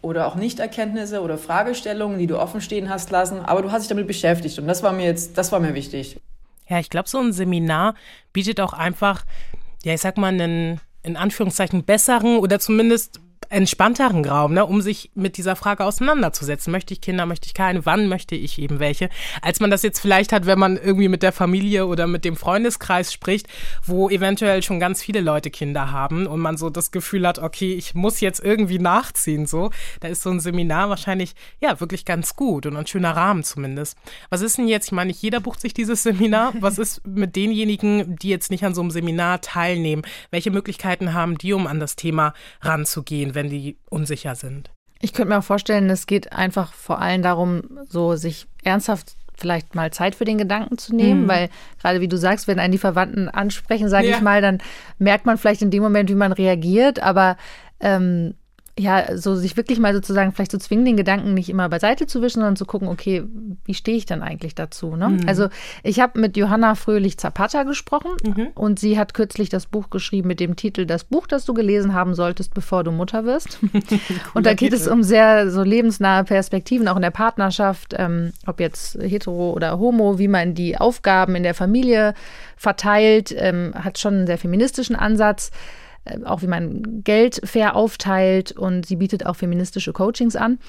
[0.04, 3.90] oder auch Nichterkenntnisse oder Fragestellungen, die du offen stehen hast lassen, aber du hast dich
[3.90, 6.20] damit beschäftigt und das war mir jetzt, das war mir wichtig.
[6.70, 7.96] Ja, ich glaube, so ein Seminar
[8.32, 9.26] bietet auch einfach,
[9.88, 15.12] ja, ich sag mal, einen in Anführungszeichen besseren oder zumindest entspannteren Raum, ne, um sich
[15.16, 16.72] mit dieser Frage auseinanderzusetzen.
[16.72, 19.10] Möchte ich Kinder, möchte ich keine, wann möchte ich eben welche?
[19.42, 22.36] Als man das jetzt vielleicht hat, wenn man irgendwie mit der Familie oder mit dem
[22.36, 23.48] Freundeskreis spricht,
[23.84, 27.74] wo eventuell schon ganz viele Leute Kinder haben und man so das Gefühl hat, okay,
[27.74, 29.72] ich muss jetzt irgendwie nachziehen, so.
[30.00, 33.98] Da ist so ein Seminar wahrscheinlich, ja, wirklich ganz gut und ein schöner Rahmen zumindest.
[34.30, 36.54] Was ist denn jetzt, ich meine, nicht jeder bucht sich dieses Seminar.
[36.60, 40.04] Was ist mit denjenigen, die jetzt nicht an so einem Seminar teilnehmen?
[40.32, 43.27] Welche Möglichkeiten haben die, um an das Thema ranzugehen?
[43.36, 44.72] Wenn die unsicher sind.
[45.00, 49.76] Ich könnte mir auch vorstellen, es geht einfach vor allem darum, so sich ernsthaft vielleicht
[49.76, 51.28] mal Zeit für den Gedanken zu nehmen, mhm.
[51.28, 54.16] weil gerade wie du sagst, wenn einen die Verwandten ansprechen, sage ja.
[54.16, 54.58] ich mal, dann
[54.98, 57.38] merkt man vielleicht in dem Moment, wie man reagiert, aber
[57.80, 58.34] ähm,
[58.80, 62.06] ja, so sich wirklich mal sozusagen vielleicht zu so zwingen, den Gedanken nicht immer beiseite
[62.06, 63.24] zu wischen, sondern zu gucken, okay,
[63.66, 64.96] wie stehe ich denn eigentlich dazu?
[64.96, 65.10] Ne?
[65.10, 65.22] Mhm.
[65.28, 65.50] Also
[65.84, 68.48] ich habe mit Johanna Fröhlich Zapata gesprochen mhm.
[68.54, 71.94] und sie hat kürzlich das Buch geschrieben mit dem Titel Das Buch, das du gelesen
[71.94, 73.60] haben solltest, bevor du Mutter wirst.
[74.34, 74.76] und da geht Titel.
[74.76, 79.80] es um sehr so lebensnahe Perspektiven, auch in der Partnerschaft, ähm, ob jetzt hetero oder
[79.80, 82.14] homo, wie man die Aufgaben in der Familie
[82.56, 85.52] verteilt, ähm, hat schon einen sehr feministischen Ansatz.
[86.08, 90.60] Äh, auch wie man Geld fair aufteilt und sie bietet auch feministische Coachings an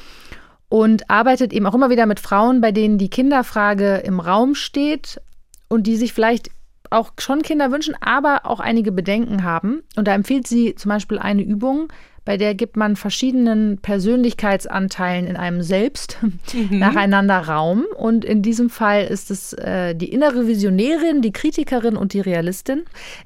[0.68, 5.20] und arbeitet eben auch immer wieder mit Frauen, bei denen die Kinderfrage im Raum steht
[5.68, 6.50] und die sich vielleicht
[6.90, 9.82] auch schon Kinder wünschen, aber auch einige Bedenken haben.
[9.96, 11.92] Und da empfiehlt sie zum Beispiel eine Übung,
[12.28, 16.78] bei der gibt man verschiedenen Persönlichkeitsanteilen in einem selbst mhm.
[16.78, 17.86] nacheinander Raum.
[17.96, 22.84] Und in diesem Fall ist es äh, die innere Visionärin, die Kritikerin und die Realistin.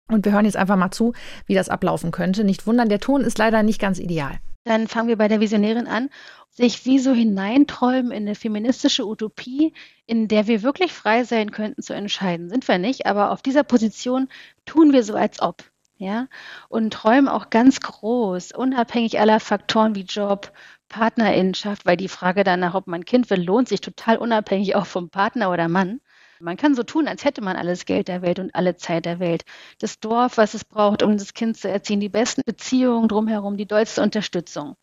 [0.09, 1.15] Und wir hören jetzt einfach mal zu,
[1.47, 2.45] wie das ablaufen könnte.
[2.45, 4.39] Nicht wundern, der Ton ist leider nicht ganz ideal.
[4.63, 6.09] Dann fangen wir bei der Visionärin an
[6.51, 9.73] sich wie so hineinträumen in eine feministische Utopie,
[10.07, 12.51] in der wir wirklich frei sein könnten zu entscheiden.
[12.51, 14.29] Sind wir nicht, aber auf dieser Position
[14.65, 15.65] tun wir so, als ob
[16.03, 16.27] ja,
[16.69, 20.53] und träumen auch ganz groß, unabhängig aller Faktoren wie Job,
[20.89, 24.87] Partnerinnenschaft, weil die Frage danach, ob man ein Kind will, lohnt sich total unabhängig auch
[24.87, 26.01] vom Partner oder Mann.
[26.41, 29.21] Man kann so tun, als hätte man alles Geld der Welt und alle Zeit der
[29.21, 29.45] Welt.
[29.79, 33.67] Das Dorf, was es braucht, um das Kind zu erziehen, die besten Beziehungen drumherum, die
[33.67, 34.77] dollste Unterstützung.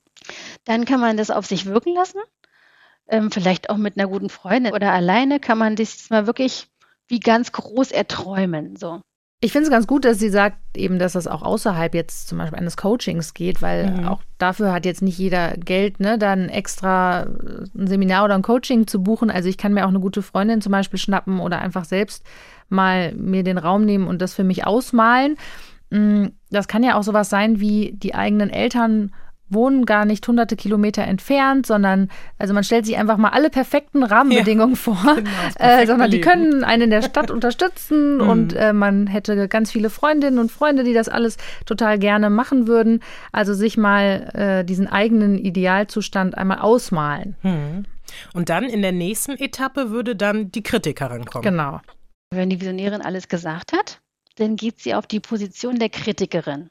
[0.66, 2.20] Dann kann man das auf sich wirken lassen.
[3.10, 6.68] Ähm, vielleicht auch mit einer guten Freundin oder alleine kann man das mal wirklich
[7.08, 8.76] wie ganz groß erträumen.
[8.78, 9.02] So.
[9.42, 12.40] Ich finde es ganz gut, dass sie sagt eben, dass das auch außerhalb jetzt zum
[12.40, 14.06] Beispiel eines Coachings geht, weil mhm.
[14.06, 17.22] auch dafür hat jetzt nicht jeder Geld, ne, dann extra
[17.74, 19.32] ein Seminar oder ein Coaching zu buchen.
[19.32, 22.26] Also ich kann mir auch eine gute Freundin zum Beispiel schnappen oder einfach selbst
[22.68, 25.38] mal mir den Raum nehmen und das für mich ausmalen.
[25.90, 29.14] Mm, das kann ja auch sowas sein wie die eigenen Eltern
[29.50, 34.04] wohnen gar nicht hunderte Kilometer entfernt, sondern also man stellt sich einfach mal alle perfekten
[34.04, 38.30] Rahmenbedingungen ja, vor, genau, äh, sondern die können einen in der Stadt unterstützen mhm.
[38.30, 42.68] und äh, man hätte ganz viele Freundinnen und Freunde, die das alles total gerne machen
[42.68, 43.02] würden.
[43.32, 47.36] Also sich mal äh, diesen eigenen Idealzustand einmal ausmalen.
[47.44, 47.86] Mhm.
[48.34, 51.44] Und dann in der nächsten Etappe würde dann die Kritikerin kommen.
[51.44, 51.82] Genau.
[52.32, 54.00] Wenn die Visionärin alles gesagt hat,
[54.38, 56.70] dann geht sie auf die Position der Kritikerin.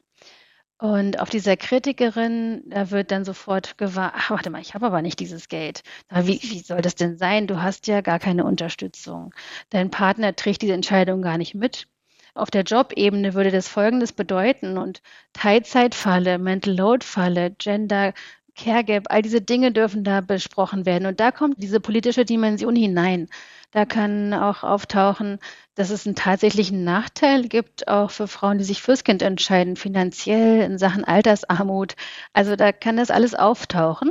[0.81, 5.03] Und auf dieser Kritikerin, da wird dann sofort gewahr, ach, warte mal, ich habe aber
[5.03, 5.83] nicht dieses Geld.
[6.09, 7.49] Wie, wie soll das denn sein?
[7.49, 9.35] Du hast ja gar keine Unterstützung.
[9.71, 11.89] Dein Partner trägt diese Entscheidung gar nicht mit.
[12.35, 18.15] Auf der Jobebene würde das Folgendes bedeuten und Teilzeitfalle, Mental Load Falle, Gender
[18.59, 21.07] Care Gap, all diese Dinge dürfen da besprochen werden.
[21.07, 23.29] Und da kommt diese politische Dimension hinein.
[23.71, 25.39] Da kann auch auftauchen,
[25.75, 30.63] dass es einen tatsächlichen Nachteil gibt, auch für Frauen, die sich fürs Kind entscheiden, finanziell
[30.63, 31.95] in Sachen Altersarmut.
[32.33, 34.11] Also da kann das alles auftauchen.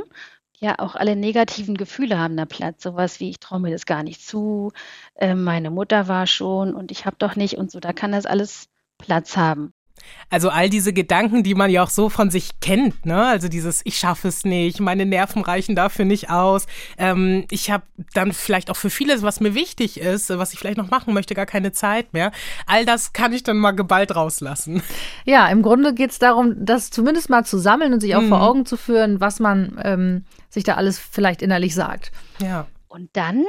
[0.60, 2.82] Ja, auch alle negativen Gefühle haben da Platz.
[2.82, 4.72] Sowas wie, ich traue mir das gar nicht zu,
[5.14, 7.80] äh, meine Mutter war schon und ich habe doch nicht und so.
[7.80, 9.72] Da kann das alles Platz haben.
[10.30, 13.26] Also all diese Gedanken, die man ja auch so von sich kennt, ne?
[13.26, 16.66] Also dieses, ich schaffe es nicht, meine Nerven reichen dafür nicht aus.
[16.98, 20.76] Ähm, ich habe dann vielleicht auch für vieles, was mir wichtig ist, was ich vielleicht
[20.76, 22.30] noch machen möchte, gar keine Zeit mehr.
[22.66, 24.82] All das kann ich dann mal geballt rauslassen.
[25.24, 28.28] Ja, im Grunde geht es darum, das zumindest mal zu sammeln und sich auch mhm.
[28.28, 32.12] vor Augen zu führen, was man ähm, sich da alles vielleicht innerlich sagt.
[32.40, 32.66] Ja.
[32.88, 33.44] Und dann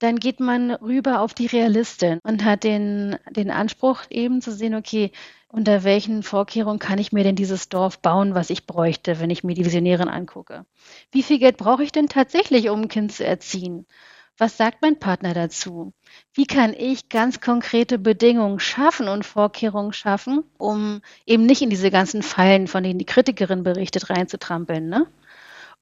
[0.00, 4.74] dann geht man rüber auf die Realistin und hat den, den Anspruch eben zu sehen,
[4.74, 5.12] okay,
[5.54, 9.44] unter welchen Vorkehrungen kann ich mir denn dieses Dorf bauen, was ich bräuchte, wenn ich
[9.44, 10.66] mir die Visionärin angucke?
[11.12, 13.86] Wie viel Geld brauche ich denn tatsächlich, um ein Kind zu erziehen?
[14.36, 15.92] Was sagt mein Partner dazu?
[16.32, 21.92] Wie kann ich ganz konkrete Bedingungen schaffen und Vorkehrungen schaffen, um eben nicht in diese
[21.92, 25.06] ganzen Fallen, von denen die Kritikerin berichtet, reinzutrampeln, ne?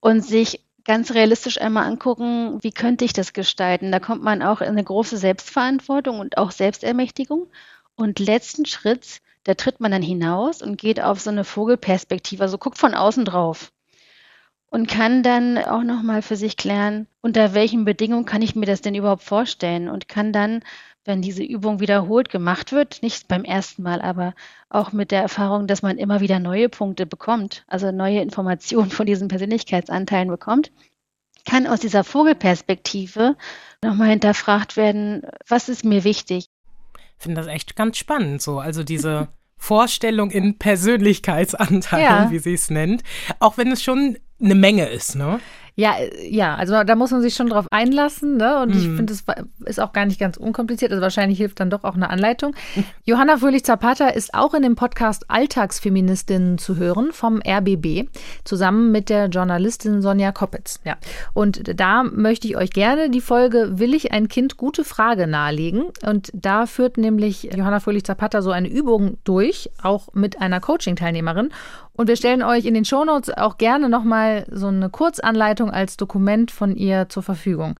[0.00, 3.90] Und sich ganz realistisch einmal angucken, wie könnte ich das gestalten?
[3.90, 7.46] Da kommt man auch in eine große Selbstverantwortung und auch Selbstermächtigung.
[7.94, 12.58] Und letzten Schritt da tritt man dann hinaus und geht auf so eine Vogelperspektive, also
[12.58, 13.72] guckt von außen drauf
[14.72, 18.80] und kann dann auch nochmal für sich klären, unter welchen Bedingungen kann ich mir das
[18.80, 20.64] denn überhaupt vorstellen und kann dann,
[21.04, 24.34] wenn diese Übung wiederholt gemacht wird, nicht beim ersten Mal, aber
[24.70, 29.04] auch mit der Erfahrung, dass man immer wieder neue Punkte bekommt, also neue Informationen von
[29.04, 30.72] diesen Persönlichkeitsanteilen bekommt,
[31.44, 33.36] kann aus dieser Vogelperspektive
[33.82, 36.46] nochmal hinterfragt werden, was ist mir wichtig?
[37.22, 38.58] Finde das echt ganz spannend so.
[38.58, 42.30] Also diese Vorstellung in Persönlichkeitsanteil, ja.
[42.30, 43.02] wie sie es nennt.
[43.38, 45.40] Auch wenn es schon eine Menge ist, ne?
[45.74, 48.60] Ja, äh, ja, also da muss man sich schon drauf einlassen, ne?
[48.60, 48.80] Und mhm.
[48.80, 49.24] ich finde, es
[49.64, 50.92] ist auch gar nicht ganz unkompliziert.
[50.92, 52.54] Also wahrscheinlich hilft dann doch auch eine Anleitung.
[53.04, 58.08] Johanna Fröhlich-Zapata ist auch in dem Podcast Alltagsfeministinnen zu hören vom RBB,
[58.44, 60.80] zusammen mit der Journalistin Sonja Koppitz.
[60.84, 60.96] Ja.
[61.32, 65.84] Und da möchte ich euch gerne die Folge Will ich ein Kind gute Frage nahelegen?
[66.04, 71.50] Und da führt nämlich Johanna Fröhlich-Zapata so eine Übung durch, auch mit einer Coaching-Teilnehmerin.
[71.94, 76.50] Und wir stellen euch in den Shownotes auch gerne nochmal so eine Kurzanleitung als Dokument
[76.50, 77.74] von ihr zur Verfügung.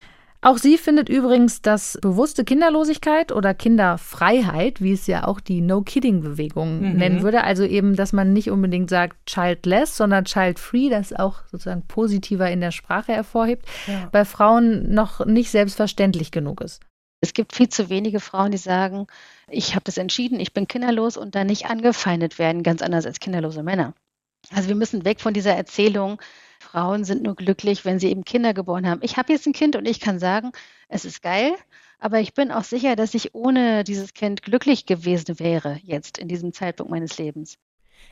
[0.44, 6.80] Auch sie findet übrigens, dass bewusste Kinderlosigkeit oder Kinderfreiheit, wie es ja auch die No-Kidding-Bewegung
[6.80, 6.96] mhm.
[6.96, 11.86] nennen würde, also eben, dass man nicht unbedingt sagt childless, sondern child-free, das auch sozusagen
[11.86, 14.08] positiver in der Sprache hervorhebt, ja.
[14.10, 16.82] bei Frauen noch nicht selbstverständlich genug ist.
[17.20, 19.06] Es gibt viel zu wenige Frauen, die sagen,
[19.48, 23.20] ich habe das entschieden, ich bin kinderlos und da nicht angefeindet werden, ganz anders als
[23.20, 23.94] kinderlose Männer.
[24.50, 26.20] Also wir müssen weg von dieser Erzählung,
[26.60, 29.00] Frauen sind nur glücklich, wenn sie eben Kinder geboren haben.
[29.02, 30.52] Ich habe jetzt ein Kind und ich kann sagen,
[30.88, 31.54] es ist geil,
[31.98, 36.28] aber ich bin auch sicher, dass ich ohne dieses Kind glücklich gewesen wäre, jetzt in
[36.28, 37.58] diesem Zeitpunkt meines Lebens.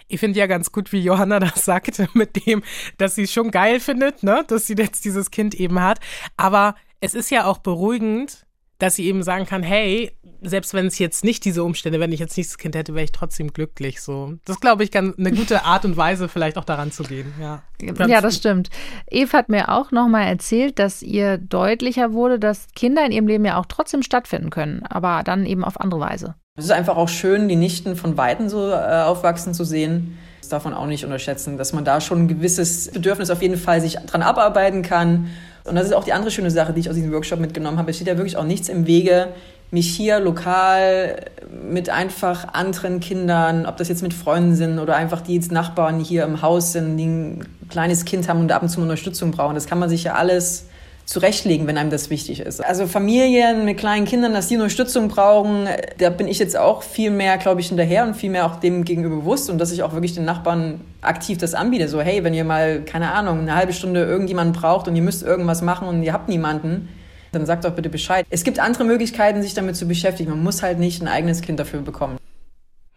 [0.08, 2.62] Ich finde ja ganz gut, wie Johanna das sagt, mit dem,
[2.98, 6.00] dass sie es schon geil findet, ne, dass sie jetzt dieses Kind eben hat.
[6.36, 8.46] Aber es ist ja auch beruhigend,
[8.80, 10.12] dass sie eben sagen kann, hey,
[10.42, 13.04] selbst wenn es jetzt nicht diese Umstände, wenn ich jetzt nicht das Kind hätte, wäre
[13.04, 14.00] ich trotzdem glücklich.
[14.00, 17.32] So, das glaube ich, kann eine gute Art und Weise vielleicht auch daran zu gehen.
[17.40, 18.70] Ja, ja das stimmt.
[19.10, 23.44] Eve hat mir auch nochmal erzählt, dass ihr deutlicher wurde, dass Kinder in ihrem Leben
[23.44, 26.34] ja auch trotzdem stattfinden können, aber dann eben auf andere Weise.
[26.56, 30.18] Es ist einfach auch schön, die Nichten von Weitem so äh, aufwachsen zu sehen.
[30.40, 33.58] Das darf man auch nicht unterschätzen, dass man da schon ein gewisses Bedürfnis auf jeden
[33.58, 35.28] Fall sich dran abarbeiten kann
[35.64, 37.90] und das ist auch die andere schöne Sache, die ich aus diesem Workshop mitgenommen habe.
[37.90, 39.28] Es steht ja wirklich auch nichts im Wege,
[39.70, 41.24] mich hier lokal
[41.70, 46.00] mit einfach anderen Kindern, ob das jetzt mit Freunden sind oder einfach die jetzt Nachbarn
[46.00, 49.54] hier im Haus sind, die ein kleines Kind haben und ab und zu Unterstützung brauchen.
[49.54, 50.66] Das kann man sich ja alles
[51.10, 52.64] zurechtlegen, wenn einem das wichtig ist.
[52.64, 55.66] Also Familien mit kleinen Kindern, dass die Unterstützung brauchen,
[55.98, 58.84] da bin ich jetzt auch viel mehr, glaube ich, hinterher und viel mehr auch dem
[58.84, 61.88] gegenüber bewusst und dass ich auch wirklich den Nachbarn aktiv das anbiete.
[61.88, 65.24] So, hey, wenn ihr mal, keine Ahnung, eine halbe Stunde irgendjemanden braucht und ihr müsst
[65.24, 66.88] irgendwas machen und ihr habt niemanden,
[67.32, 68.24] dann sagt doch bitte Bescheid.
[68.30, 70.30] Es gibt andere Möglichkeiten, sich damit zu beschäftigen.
[70.30, 72.18] Man muss halt nicht ein eigenes Kind dafür bekommen.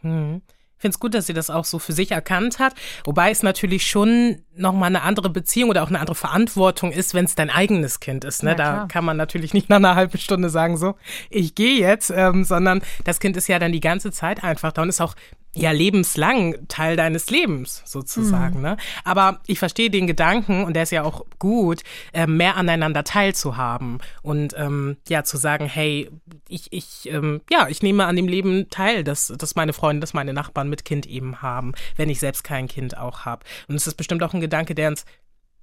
[0.02, 0.44] Hm
[0.84, 2.76] finde es gut, dass sie das auch so für sich erkannt hat.
[3.06, 7.24] Wobei es natürlich schon nochmal eine andere Beziehung oder auch eine andere Verantwortung ist, wenn
[7.24, 8.44] es dein eigenes Kind ist.
[8.44, 8.52] Ne?
[8.52, 10.96] Ja, da kann man natürlich nicht nach einer halben Stunde sagen, so,
[11.30, 14.82] ich gehe jetzt, ähm, sondern das Kind ist ja dann die ganze Zeit einfach da
[14.82, 15.16] und ist auch
[15.56, 18.58] ja lebenslang Teil deines Lebens sozusagen.
[18.58, 18.62] Mhm.
[18.62, 18.78] Ne?
[19.04, 24.00] Aber ich verstehe den Gedanken und der ist ja auch gut, äh, mehr aneinander teilzuhaben
[24.22, 26.10] und ähm, ja zu sagen, hey,
[26.50, 30.14] ich ich ähm, ja ich nehme an dem Leben teil, dass dass meine Freunde, dass
[30.14, 33.46] meine Nachbarn mit Kind eben haben, wenn ich selbst kein Kind auch habe.
[33.68, 35.06] Und es ist bestimmt auch ein Gedanke, der uns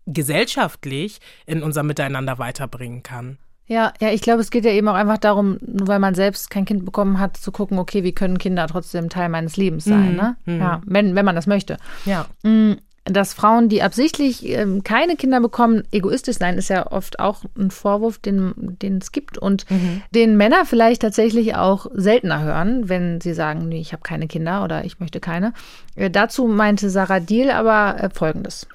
[0.06, 3.38] gesellschaftlich in unser Miteinander weiterbringen kann.
[3.70, 6.50] Ja, ja, ich glaube, es geht ja eben auch einfach darum, nur weil man selbst
[6.50, 10.10] kein Kind bekommen hat, zu gucken, okay, wie können Kinder trotzdem Teil meines Lebens sein,
[10.10, 10.16] mhm.
[10.16, 10.36] ne?
[10.44, 10.58] Mhm.
[10.58, 11.76] Ja, wenn, wenn man das möchte.
[12.04, 12.26] Ja.
[12.42, 12.72] Mm,
[13.04, 17.70] dass Frauen, die absichtlich ähm, keine Kinder bekommen, egoistisch sein, ist ja oft auch ein
[17.70, 20.02] Vorwurf, den, den es gibt und mhm.
[20.12, 24.64] den Männer vielleicht tatsächlich auch seltener hören, wenn sie sagen, nee, ich habe keine Kinder
[24.64, 25.52] oder ich möchte keine.
[25.94, 28.66] Äh, dazu meinte Sarah Diel aber äh, Folgendes.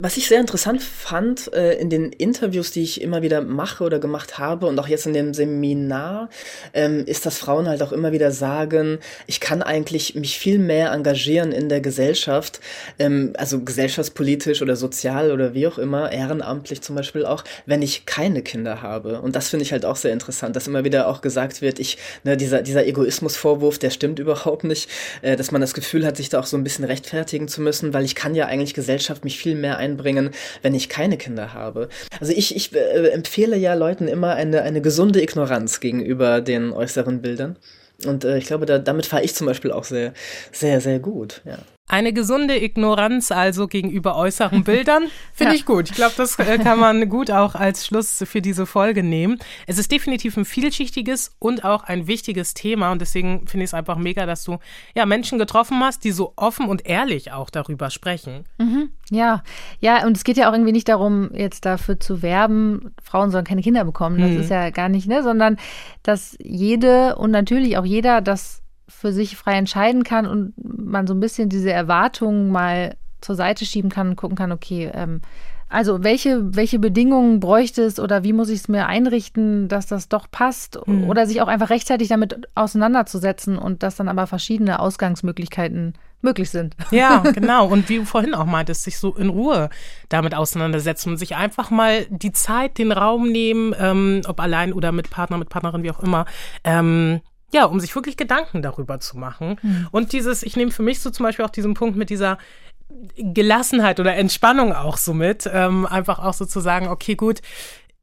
[0.00, 3.98] Was ich sehr interessant fand äh, in den Interviews, die ich immer wieder mache oder
[3.98, 6.28] gemacht habe und auch jetzt in dem Seminar,
[6.72, 10.92] ähm, ist, dass Frauen halt auch immer wieder sagen, ich kann eigentlich mich viel mehr
[10.92, 12.60] engagieren in der Gesellschaft,
[13.00, 18.06] ähm, also gesellschaftspolitisch oder sozial oder wie auch immer, ehrenamtlich zum Beispiel auch, wenn ich
[18.06, 19.20] keine Kinder habe.
[19.20, 21.98] Und das finde ich halt auch sehr interessant, dass immer wieder auch gesagt wird, ich,
[22.22, 24.88] ne, dieser, dieser Egoismusvorwurf, der stimmt überhaupt nicht,
[25.22, 27.92] äh, dass man das Gefühl hat, sich da auch so ein bisschen rechtfertigen zu müssen,
[27.92, 30.30] weil ich kann ja eigentlich Gesellschaft mich viel mehr einbringen,
[30.62, 31.88] wenn ich keine Kinder habe.
[32.20, 37.22] Also ich, ich äh, empfehle ja Leuten immer eine, eine gesunde Ignoranz gegenüber den äußeren
[37.22, 37.56] Bildern.
[38.06, 40.12] Und äh, ich glaube, da, damit fahre ich zum Beispiel auch sehr,
[40.52, 41.42] sehr, sehr gut.
[41.44, 41.58] Ja.
[41.88, 45.58] Eine gesunde Ignoranz also gegenüber äußeren Bildern finde ja.
[45.58, 45.90] ich gut.
[45.90, 49.38] Ich glaube, das äh, kann man gut auch als Schluss für diese Folge nehmen.
[49.66, 53.74] Es ist definitiv ein vielschichtiges und auch ein wichtiges Thema und deswegen finde ich es
[53.74, 54.58] einfach mega, dass du
[54.94, 58.44] ja Menschen getroffen hast, die so offen und ehrlich auch darüber sprechen.
[58.58, 58.90] Mhm.
[59.10, 59.42] Ja,
[59.80, 63.44] ja, und es geht ja auch irgendwie nicht darum, jetzt dafür zu werben, Frauen sollen
[63.44, 64.20] keine Kinder bekommen.
[64.20, 64.40] Das mhm.
[64.40, 65.56] ist ja gar nicht, ne, sondern
[66.02, 71.14] dass jede und natürlich auch jeder das für sich frei entscheiden kann und man so
[71.14, 75.20] ein bisschen diese Erwartungen mal zur Seite schieben kann und gucken kann, okay, ähm,
[75.70, 80.08] also welche, welche Bedingungen bräuchte es oder wie muss ich es mir einrichten, dass das
[80.08, 80.78] doch passt?
[80.86, 81.04] Mhm.
[81.10, 86.74] Oder sich auch einfach rechtzeitig damit auseinanderzusetzen und dass dann aber verschiedene Ausgangsmöglichkeiten möglich sind.
[86.90, 87.68] Ja, genau.
[87.68, 89.68] Und wie du vorhin auch meintest, sich so in Ruhe
[90.08, 94.90] damit auseinandersetzen und sich einfach mal die Zeit, den Raum nehmen, ähm, ob allein oder
[94.90, 96.24] mit Partner, mit Partnerin, wie auch immer,
[96.64, 97.20] ähm,
[97.52, 99.58] ja, um sich wirklich Gedanken darüber zu machen.
[99.62, 99.88] Mhm.
[99.90, 102.38] Und dieses, ich nehme für mich so zum Beispiel auch diesen Punkt mit dieser
[103.16, 107.40] Gelassenheit oder Entspannung auch so mit, ähm, einfach auch so zu sagen, okay, gut,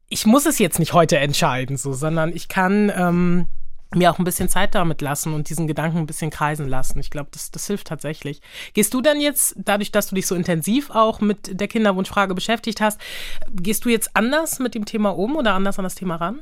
[0.08, 3.46] ich muss es jetzt nicht heute entscheiden, so, sondern ich kann ähm,
[3.94, 6.98] mir auch ein bisschen Zeit damit lassen und diesen Gedanken ein bisschen kreisen lassen.
[6.98, 8.40] Ich glaube, das, das hilft tatsächlich.
[8.74, 12.80] Gehst du dann jetzt, dadurch, dass du dich so intensiv auch mit der Kinderwunschfrage beschäftigt
[12.80, 13.00] hast,
[13.52, 16.40] gehst du jetzt anders mit dem Thema um oder anders an das Thema ran?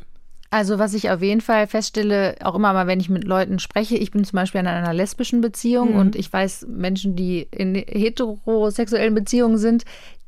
[0.50, 3.96] Also was ich auf jeden Fall feststelle, auch immer mal, wenn ich mit Leuten spreche,
[3.96, 5.98] ich bin zum Beispiel in einer lesbischen Beziehung mhm.
[5.98, 9.84] und ich weiß, Menschen, die in heterosexuellen Beziehungen sind,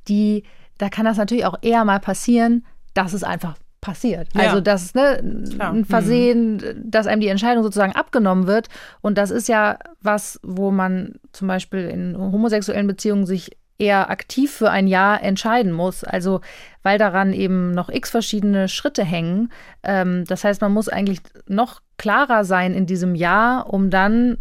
[0.09, 0.45] die,
[0.79, 4.29] da kann das natürlich auch eher mal passieren, dass es einfach passiert.
[4.35, 4.43] Ja.
[4.43, 5.23] Also das ne,
[5.61, 6.91] ein Versehen, mhm.
[6.91, 8.69] dass einem die Entscheidung sozusagen abgenommen wird.
[9.01, 14.53] Und das ist ja was, wo man zum Beispiel in homosexuellen Beziehungen sich eher aktiv
[14.53, 16.05] für ein Jahr entscheiden muss.
[16.05, 16.41] Also
[16.83, 19.51] weil daran eben noch x verschiedene Schritte hängen.
[19.83, 24.39] Ähm, das heißt, man muss eigentlich noch klarer sein in diesem Jahr, um dann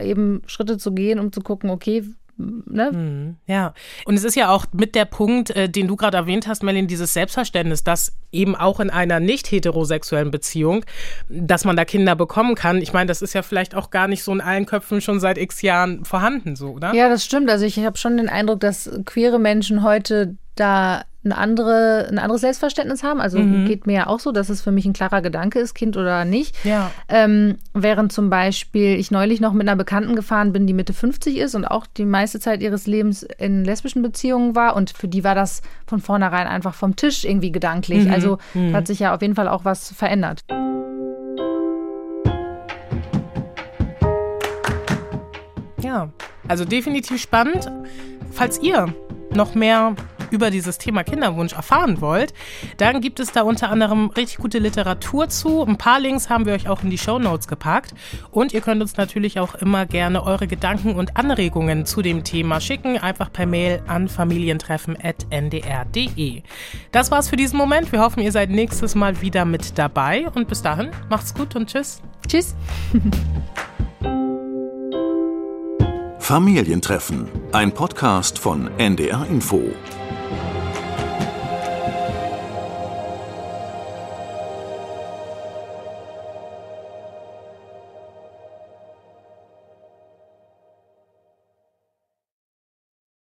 [0.00, 2.04] eben Schritte zu gehen, um zu gucken, okay,
[2.66, 2.90] Ne?
[2.92, 3.74] Hm, ja,
[4.04, 6.86] und es ist ja auch mit der Punkt, äh, den du gerade erwähnt hast, Melin,
[6.86, 10.84] dieses Selbstverständnis, dass eben auch in einer nicht heterosexuellen Beziehung,
[11.28, 12.78] dass man da Kinder bekommen kann.
[12.78, 15.38] Ich meine, das ist ja vielleicht auch gar nicht so in allen Köpfen schon seit
[15.38, 16.94] x Jahren vorhanden, so, oder?
[16.94, 17.50] Ja, das stimmt.
[17.50, 22.40] Also ich habe schon den Eindruck, dass queere Menschen heute da eine andere, ein anderes
[22.40, 23.20] Selbstverständnis haben.
[23.20, 23.66] Also mhm.
[23.66, 26.24] geht mir ja auch so, dass es für mich ein klarer Gedanke ist, Kind oder
[26.24, 26.56] nicht.
[26.64, 26.90] Ja.
[27.08, 31.36] Ähm, während zum Beispiel ich neulich noch mit einer Bekannten gefahren bin, die Mitte 50
[31.36, 34.74] ist und auch die meiste Zeit ihres Lebens in lesbischen Beziehungen war.
[34.74, 38.06] Und für die war das von vornherein einfach vom Tisch irgendwie gedanklich.
[38.06, 38.12] Mhm.
[38.12, 38.74] Also mhm.
[38.74, 40.44] hat sich ja auf jeden Fall auch was verändert.
[45.82, 46.10] Ja,
[46.48, 47.70] also definitiv spannend.
[48.32, 48.94] Falls ihr
[49.34, 49.94] noch mehr
[50.32, 52.32] über dieses Thema Kinderwunsch erfahren wollt,
[52.78, 55.64] dann gibt es da unter anderem richtig gute Literatur zu.
[55.64, 57.94] Ein paar Links haben wir euch auch in die Show Notes gepackt.
[58.30, 62.60] Und ihr könnt uns natürlich auch immer gerne eure Gedanken und Anregungen zu dem Thema
[62.60, 62.98] schicken.
[62.98, 66.42] Einfach per Mail an familientreffen.ndr.de.
[66.90, 67.92] Das war's für diesen Moment.
[67.92, 70.28] Wir hoffen, ihr seid nächstes Mal wieder mit dabei.
[70.34, 72.00] Und bis dahin, macht's gut und tschüss.
[72.26, 72.54] Tschüss.
[76.18, 79.60] Familientreffen, ein Podcast von NDR Info.